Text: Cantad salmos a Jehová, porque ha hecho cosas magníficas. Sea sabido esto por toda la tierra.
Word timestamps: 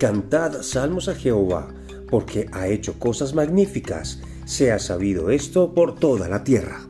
Cantad 0.00 0.62
salmos 0.62 1.08
a 1.08 1.14
Jehová, 1.14 1.74
porque 2.08 2.48
ha 2.52 2.68
hecho 2.68 2.98
cosas 2.98 3.34
magníficas. 3.34 4.22
Sea 4.46 4.78
sabido 4.78 5.28
esto 5.28 5.74
por 5.74 5.94
toda 5.94 6.26
la 6.26 6.42
tierra. 6.42 6.89